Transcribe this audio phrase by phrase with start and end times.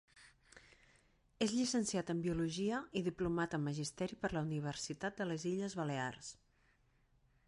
[1.45, 6.31] És llicenciat en biologia i diplomat en magisteri per la Universitat de les Illes Balears.